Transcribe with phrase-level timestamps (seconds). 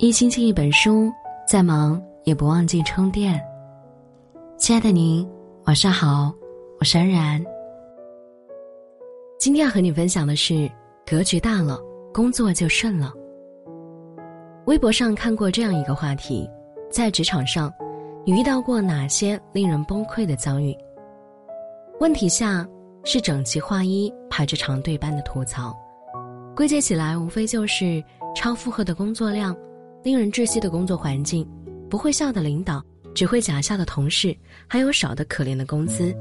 [0.00, 1.12] 一星期一本书，
[1.44, 3.44] 再忙也不忘记充电。
[4.56, 5.28] 亲爱的您，
[5.64, 6.32] 晚上好，
[6.78, 7.44] 我是安然。
[9.40, 10.70] 今天要和你分享的是：
[11.04, 11.80] 格局大了，
[12.14, 13.12] 工作就顺了。
[14.66, 16.48] 微博上看过这样一个话题：
[16.92, 17.68] 在职场上，
[18.24, 20.72] 你遇到过哪些令人崩溃的遭遇？
[21.98, 22.64] 问题下
[23.02, 25.76] 是整齐划一排着长队般的吐槽，
[26.54, 28.00] 归结起来无非就是
[28.32, 29.56] 超负荷的工作量。
[30.02, 31.46] 令人窒息的工作环境，
[31.90, 32.82] 不会笑的领导，
[33.14, 36.14] 只会假笑的同事，还有少得可怜的工资。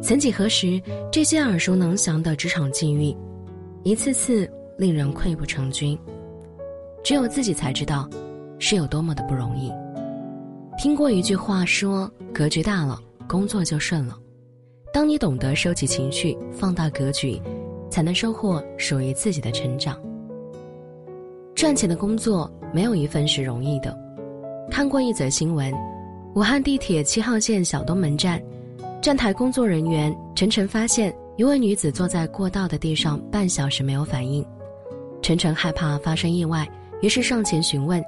[0.00, 0.80] 曾几何时，
[1.10, 3.16] 这些耳熟能详的职场境遇，
[3.82, 5.98] 一次次令人溃不成军。
[7.02, 8.08] 只有自己才知道，
[8.58, 9.72] 是有多么的不容易。
[10.78, 14.18] 听过一句话说：“格局大了，工作就顺了。”
[14.92, 17.40] 当你懂得收起情绪，放大格局，
[17.90, 20.00] 才能收获属于自己的成长。
[21.54, 23.96] 赚钱的工作没有一份是容易的。
[24.68, 25.72] 看过一则新闻，
[26.34, 28.42] 武汉地铁七号线小东门站，
[29.00, 34.44] 站台工作人员晨晨发现一位女子坐在过道的地上半小时没有反应，
[35.22, 36.68] 晨晨害怕发生意外，
[37.00, 38.02] 于是上前询问，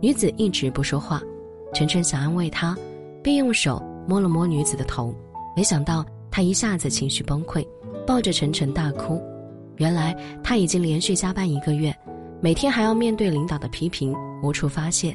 [0.00, 1.22] 女子一直不说话。
[1.72, 2.76] 晨晨想安慰她，
[3.22, 5.14] 便用手摸了摸女子的头，
[5.54, 7.64] 没想到她一下子情绪崩溃，
[8.04, 9.22] 抱着晨晨大哭。
[9.76, 11.94] 原来她已经连续加班一个月。
[12.40, 15.14] 每天还要面对领导的批评，无处发泄，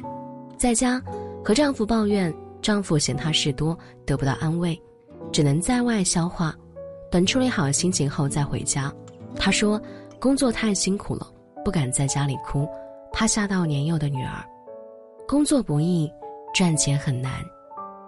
[0.58, 1.02] 在家
[1.42, 4.78] 和丈夫抱怨，丈夫嫌她事多，得不到安慰，
[5.32, 6.54] 只能在外消化，
[7.10, 8.92] 等处理好心情后再回家。
[9.36, 9.80] 她说
[10.20, 11.26] ：“工作太辛苦了，
[11.64, 12.68] 不敢在家里哭，
[13.10, 14.44] 怕吓到年幼的女儿。
[15.26, 16.10] 工作不易，
[16.54, 17.32] 赚钱很难。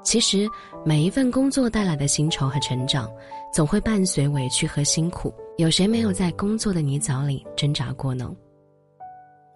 [0.04, 0.46] 其实
[0.84, 3.10] 每一份工作带来的薪酬和成长，
[3.52, 5.34] 总会伴随委屈和辛苦。
[5.56, 8.30] 有谁没有在工作的泥沼里挣扎过呢？”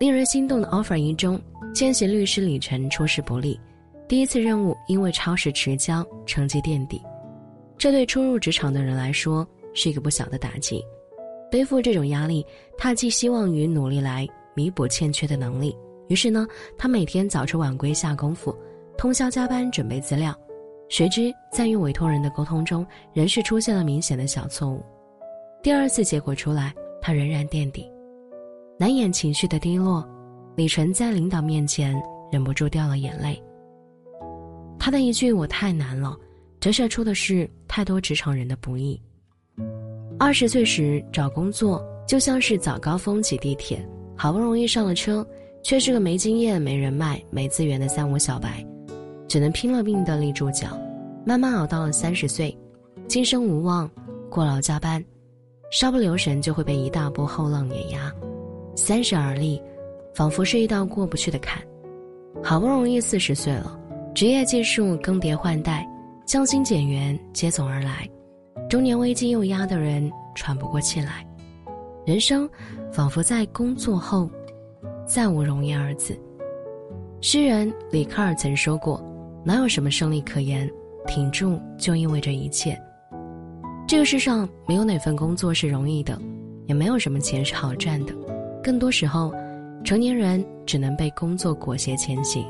[0.01, 1.39] 令人心动的 offer 一中，
[1.75, 3.61] 见习律师李晨出师不利，
[4.09, 7.03] 第一次任务因为超时迟交，成绩垫底，
[7.77, 10.83] 这对初入职场的人来说是一个不小的打击。
[11.51, 12.43] 背负这种压力，
[12.79, 15.77] 他寄希望于努力来弥补欠缺的能力。
[16.09, 18.57] 于是呢，他每天早出晚归下功夫，
[18.97, 20.35] 通宵加班准备资料。
[20.89, 24.83] 谁知在与委托人的沟通中，仍是出现了明显的小错误。
[25.63, 26.73] 第二次结果出来，
[27.03, 27.87] 他仍然垫底。
[28.81, 30.03] 难掩情绪的低落，
[30.57, 31.95] 李晨在领导面前
[32.33, 33.39] 忍不住掉了眼泪。
[34.79, 36.17] 他的一句“我太难了”，
[36.59, 38.99] 折射出的是太多职场人的不易。
[40.19, 43.87] 二十岁时找工作，就像是早高峰挤地铁，
[44.17, 45.27] 好不容易上了车，
[45.63, 48.67] 却是个没经验、没人脉、没资源的三无小白，
[49.29, 50.69] 只能拼了命的立住脚，
[51.27, 52.57] 慢慢熬到了三十岁，
[53.07, 53.91] 今生无望，
[54.31, 55.05] 过劳加班，
[55.71, 58.11] 稍不留神就会被一大波后浪碾压。
[58.75, 59.61] 三十而立，
[60.15, 61.63] 仿佛是一道过不去的坎。
[62.43, 63.79] 好不容易四十岁了，
[64.15, 65.87] 职业技术更迭换代，
[66.27, 68.09] 降薪减员接踵而来，
[68.69, 71.27] 中年危机又压得人喘不过气来。
[72.07, 72.49] 人生
[72.93, 74.31] 仿佛在工作后，
[75.07, 76.19] 再无容颜二字。
[77.21, 79.03] 诗人里克尔曾说过
[79.45, 80.71] ：“哪有什么胜利可言？
[81.07, 82.81] 挺住就意味着一切。”
[83.87, 86.19] 这个世上没有哪份工作是容易的，
[86.67, 88.15] 也没有什么钱是好赚的。
[88.63, 89.33] 更多时候，
[89.83, 92.45] 成年人只能被工作裹挟前行。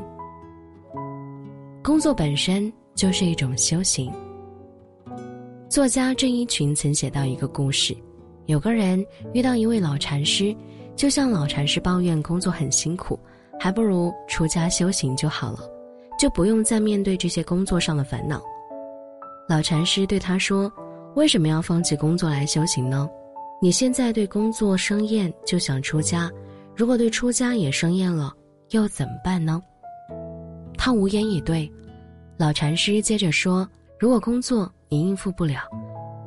[1.83, 4.13] 工作本身就是一种修行。
[5.69, 7.97] 作家郑一群曾写到一个故事：
[8.47, 10.55] 有个人遇到一位老禅师，
[10.97, 13.19] 就向老禅师抱怨工作很辛苦，
[13.59, 15.61] 还不如出家修行就好了，
[16.19, 18.43] 就不用再面对这些工作上的烦恼。
[19.49, 20.71] 老禅师对他说
[21.15, 23.09] ：“为什么要放弃工作来修行呢？”
[23.63, 26.31] 你现在对工作生厌，就想出家；
[26.75, 28.33] 如果对出家也生厌了，
[28.71, 29.63] 又怎么办呢？
[30.79, 31.71] 他无言以对。
[32.39, 33.69] 老禅师接着说
[34.01, 35.69] ：“如果工作你应付不了，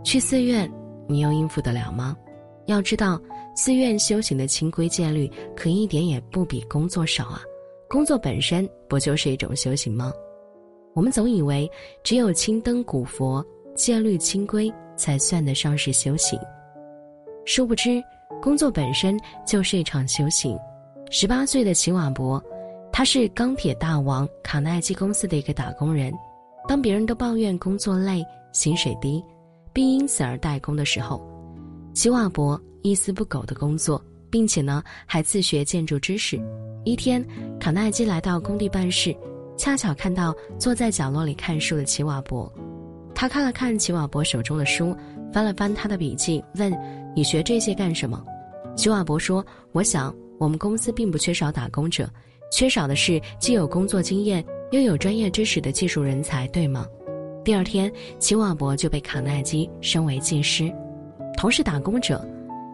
[0.03, 0.71] 去寺院
[1.07, 2.15] 你又应付得了吗？
[2.67, 3.19] 要知道，
[3.55, 7.41] 寺院修行的清规戒律可一点也不比工作少啊。
[7.89, 10.13] 工作本身不就是一种修行吗？
[10.93, 11.67] 我们总以为
[12.03, 13.43] 只有青灯古佛、
[13.73, 16.39] 戒律清规才算得上是修行。”
[17.45, 18.01] 殊不知，
[18.41, 20.57] 工作本身就是一场修行。
[21.11, 22.41] 十八岁的齐瓦伯，
[22.91, 26.13] 他是钢铁大王卡耐基公司的一个打工人。
[26.67, 28.23] 当别人都抱怨工作累、
[28.53, 29.21] 薪水低，
[29.73, 31.21] 并因此而怠工的时候，
[31.93, 36.41] 齐瓦伯一丝不苟的工作，并且呢还自学建筑知识。
[36.85, 37.23] 一天，
[37.59, 39.13] 卡耐基来到工地办事，
[39.57, 42.51] 恰巧看到坐在角落里看书的齐瓦伯。
[43.13, 44.95] 他看了看齐瓦伯手中的书，
[45.33, 47.02] 翻了翻他的笔记，问。
[47.15, 48.23] 你学这些干什么？
[48.75, 52.09] 齐瓦伯说：“我想，我们公司并不缺少打工者，
[52.51, 56.87] 缺少的是既有工作经验又有专业知识的技术人才，对吗？
[57.43, 60.73] 第二天，齐瓦伯就被卡耐基升为技师。
[61.37, 62.25] 同是打工者，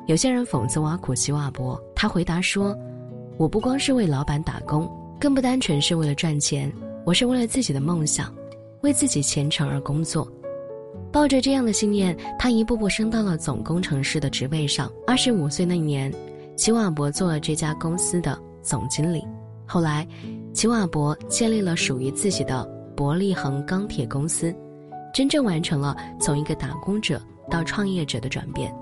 [0.08, 2.78] 有些人讽刺挖苦齐瓦伯，他回答说
[3.36, 4.90] ：“我不光是为老板打工，
[5.20, 6.72] 更不单纯是为了赚钱，
[7.06, 8.34] 我是为了自己的梦想，
[8.84, 10.26] 为自己前程而工作。”
[11.12, 14.92] 抱着这样的信念，他一步步升到了总工程师的职位上。
[15.08, 16.14] 二十五岁那年，
[16.56, 19.26] 齐瓦博做了这家公司的总经理。
[19.66, 20.08] 后来，
[20.54, 22.64] 齐瓦博建立了属于自己的
[22.96, 24.54] 伯利恒钢铁公司，
[25.14, 27.20] 真正完成了从一个打工者
[27.50, 28.74] 到创业者的转变。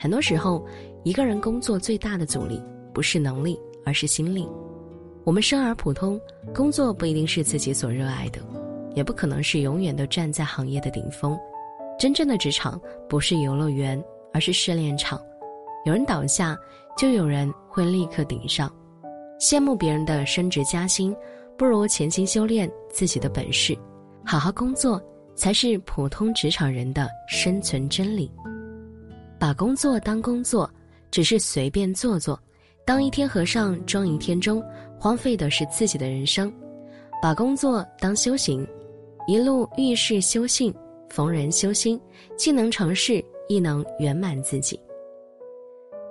[0.00, 0.66] 很多时候，
[1.04, 2.60] 一个人工作最大的阻力
[2.92, 4.48] 不是能力，而是心力。
[5.24, 6.20] 我们生而普通，
[6.54, 8.40] 工作不一定是自己所热爱的，
[8.94, 11.38] 也不可能是永远都站在行业的顶峰。
[11.98, 14.02] 真正的职场不是游乐园，
[14.32, 15.20] 而是试炼场。
[15.84, 16.56] 有人倒下，
[16.96, 18.72] 就有人会立刻顶上。
[19.40, 21.14] 羡慕别人的升职加薪，
[21.56, 23.76] 不如潜心修炼自己的本事，
[24.24, 25.02] 好好工作
[25.34, 28.30] 才是普通职场人的生存真理。
[29.38, 30.70] 把工作当工作，
[31.10, 32.38] 只是随便做做，
[32.84, 34.62] 当一天和尚撞一天钟，
[34.98, 36.52] 荒废的是自己的人生。
[37.20, 38.66] 把工作当修行，
[39.26, 40.72] 一路遇事修性。
[41.10, 42.00] 逢人修心，
[42.36, 44.80] 既能成事，亦能圆满自己。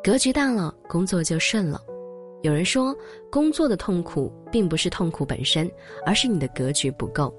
[0.03, 1.81] 格局大了，工作就顺了。
[2.43, 2.95] 有人说，
[3.31, 5.69] 工作的痛苦并不是痛苦本身，
[6.05, 7.33] 而是你的格局不够。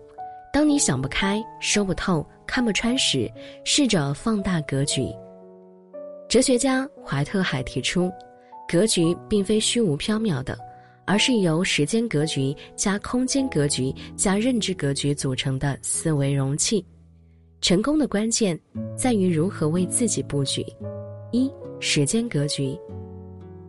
[0.53, 3.31] 当你想不开、说不透、看不穿时，
[3.65, 5.09] 试着放大格局。
[6.29, 8.11] 哲学家怀特海提出，
[8.69, 10.59] 格局并非虚无缥缈的，
[11.07, 16.85] 而是由时间格局加空间格局加认知格局组成的思维容器。
[17.61, 18.59] 成功的关键
[18.97, 20.65] 在于如何为自己布局。
[21.33, 21.51] 一、
[21.81, 22.79] 时间格局。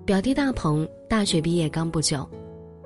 [0.06, 2.28] 表弟大鹏大学毕业刚不久，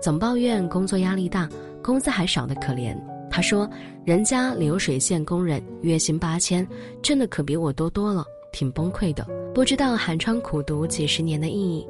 [0.01, 1.49] 总抱怨工作压力大，
[1.83, 2.97] 工资还少得可怜。
[3.29, 3.69] 他说
[4.05, 6.67] ：“人家流水线工人月薪八千，
[7.01, 9.25] 挣的可比我多多了，挺崩溃的。
[9.53, 11.87] 不知道寒窗苦读几十年的意义。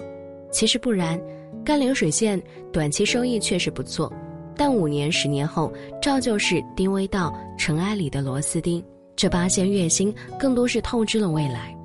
[0.52, 1.20] 其实不然，
[1.66, 4.12] 干流水线短期收益确实不错，
[4.56, 8.84] 但五年、十年后，照旧是丁微到尘埃里的螺丝钉。”
[9.16, 11.76] 这八千月薪更多是透支了未来。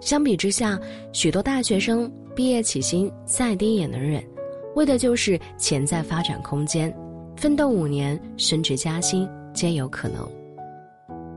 [0.00, 0.78] 相比之下，
[1.12, 4.22] 许多大学生毕业起薪再低也能忍，
[4.76, 6.94] 为的就是潜在发展空间，
[7.36, 10.26] 奋斗五年升职加薪皆有可能。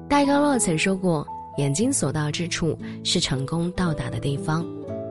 [0.08, 1.26] 戴高乐曾说过
[1.58, 4.66] ：“眼睛所到之处是成功到达的地方。”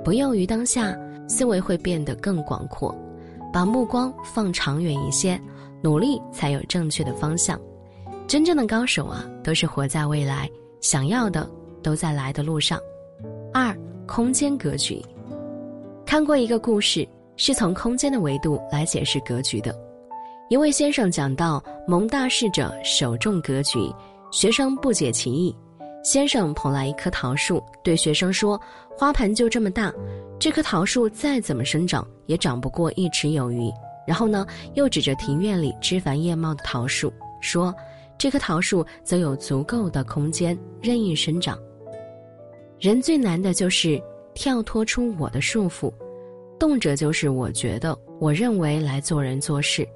[0.05, 0.97] 不囿于当下，
[1.29, 2.95] 思维会变得更广阔，
[3.53, 5.39] 把目光放长远一些，
[5.83, 7.61] 努力才有正确的方向。
[8.31, 10.49] 真正的高手啊，都是活在未来，
[10.81, 11.51] 想要的
[11.83, 12.79] 都在来的路上。
[13.53, 15.05] 二，空间格局。
[16.07, 17.05] 看过一个故事，
[17.35, 19.77] 是从空间的维度来解释格局的。
[20.49, 23.93] 一位先生讲到，蒙大事者首重格局，
[24.31, 25.53] 学生不解其意。
[26.05, 28.57] 先生捧来一棵桃树，对学生说
[28.97, 29.93] ：“花盆就这么大，
[30.39, 33.69] 这棵桃树再怎么生长，也长不过一尺有余。”
[34.07, 37.75] 然后呢，又指着庭院里枝繁叶茂的桃树说。
[38.21, 41.59] 这棵桃树则有足够的空间任意生长。
[42.79, 43.99] 人最难的就是
[44.35, 45.91] 跳脱出我的束缚，
[46.59, 49.89] 动辄就是我觉得、我认为来做人做事。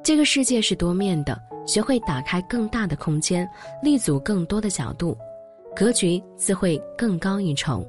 [0.00, 1.36] 这个世界是多面的，
[1.66, 3.50] 学会打开更大的空间，
[3.82, 5.18] 立足更多的角度，
[5.74, 7.84] 格局自会更高一筹。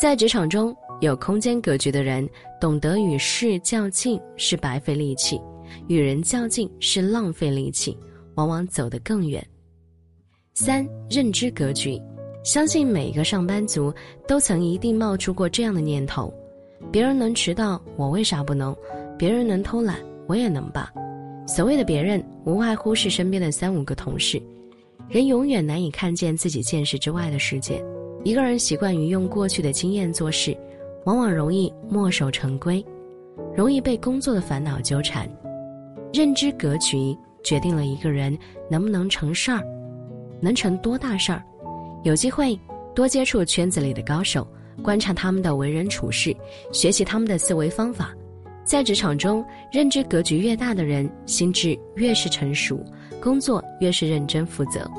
[0.00, 2.24] 在职场中有空间格局的人，
[2.60, 5.40] 懂得与事较劲是白费力气，
[5.88, 7.98] 与人较劲是浪费力气。
[8.34, 9.44] 往往走得更远。
[10.54, 12.00] 三认知格局，
[12.44, 13.92] 相信每一个上班族
[14.28, 16.32] 都曾一定冒出过这样的念头：
[16.92, 18.74] 别人能迟到，我为啥不能？
[19.18, 19.98] 别人能偷懒，
[20.28, 20.92] 我也能吧？
[21.46, 24.40] 所谓的别人，无外乎是身边的三五个同事。
[25.08, 27.84] 人永远难以看见自己见识之外的世界。
[28.22, 30.56] 一个人习惯于用过去的经验做事，
[31.04, 32.84] 往往容易墨守成规，
[33.56, 35.28] 容易被工作的烦恼纠缠。
[36.12, 37.16] 认知格局。
[37.44, 38.36] 决定了一个人
[38.68, 39.62] 能不能成事儿，
[40.40, 41.40] 能成多大事儿。
[42.02, 42.58] 有机会
[42.94, 44.46] 多接触圈子里的高手，
[44.82, 46.34] 观察他们的为人处事，
[46.72, 48.12] 学习他们的思维方法。
[48.64, 52.82] 在职场中，认知格局越大的人，心智越是成熟，
[53.20, 54.90] 工作越是认真负责。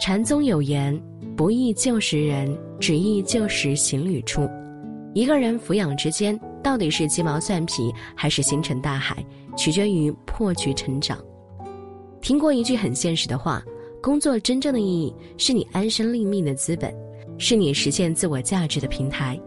[0.00, 0.98] 禅宗有言
[1.36, 4.48] ：“不义救时人，只义救时行旅处。”
[5.14, 9.24] 一个人抚养之间，到底是鸡毛蒜皮，还是星辰大海，
[9.56, 11.18] 取决于破局成长。
[12.24, 13.62] 听过一句很现实的话：
[14.02, 16.90] 工作真正的意义是你安身立命的资本，
[17.36, 19.38] 是你实现自我价值的平台，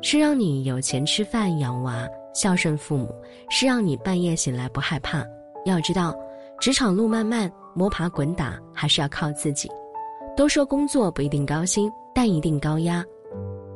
[0.00, 3.14] 是让你有钱吃饭养娃、孝顺父母
[3.50, 5.22] 是让你半夜醒来不害怕。
[5.66, 6.18] 要知道，
[6.58, 9.68] 职场路漫漫，摸爬滚打还是要靠自己。
[10.34, 13.02] 都说工作不一定高薪，但一定高压；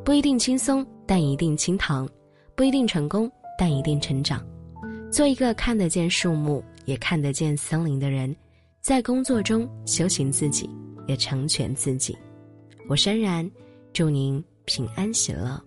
[0.06, 2.06] 不一定轻松，但一定清塘；
[2.56, 4.42] 不一定成功，但一定成长。
[5.10, 8.34] 做一个看得见树木，也看得见森林的人，
[8.80, 10.68] 在工作中修行自己，
[11.06, 12.16] 也成全自己。
[12.88, 13.48] 我深然，
[13.92, 15.62] 祝您平安喜乐。